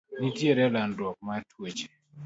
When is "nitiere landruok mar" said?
0.19-1.41